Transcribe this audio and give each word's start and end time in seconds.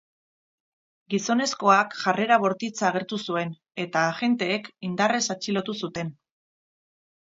Gizonezkoak 1.13 1.93
jarrera 1.99 2.39
bortitza 2.45 2.89
agertu 2.91 3.21
zuen 3.29 3.55
eta 3.87 4.09
agenteek 4.17 4.75
indarrez 4.93 5.25
atxilotu 5.39 5.83
zuten. 5.87 6.17